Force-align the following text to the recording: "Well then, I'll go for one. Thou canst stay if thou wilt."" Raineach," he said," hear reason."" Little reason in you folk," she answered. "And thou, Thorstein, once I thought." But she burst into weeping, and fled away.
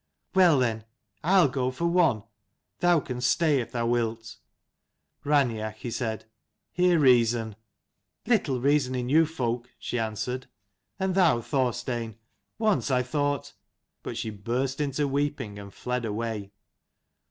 "Well 0.33 0.57
then, 0.57 0.85
I'll 1.23 1.47
go 1.47 1.69
for 1.69 1.85
one. 1.85 2.23
Thou 2.79 3.01
canst 3.01 3.29
stay 3.29 3.61
if 3.61 3.71
thou 3.71 3.85
wilt."" 3.85 4.37
Raineach," 5.23 5.75
he 5.77 5.91
said," 5.91 6.25
hear 6.71 6.97
reason."" 6.97 7.55
Little 8.25 8.59
reason 8.59 8.95
in 8.95 9.09
you 9.09 9.27
folk," 9.27 9.69
she 9.77 9.99
answered. 9.99 10.47
"And 10.99 11.13
thou, 11.13 11.39
Thorstein, 11.41 12.17
once 12.57 12.89
I 12.89 13.03
thought." 13.03 13.53
But 14.01 14.17
she 14.17 14.31
burst 14.31 14.81
into 14.81 15.07
weeping, 15.07 15.59
and 15.59 15.71
fled 15.71 16.03
away. 16.03 16.51